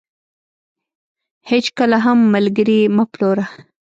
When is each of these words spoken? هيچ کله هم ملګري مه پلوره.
هيچ 1.49 1.65
کله 1.77 1.97
هم 2.05 2.19
ملګري 2.33 2.79
مه 2.95 3.05
پلوره. 3.11 3.45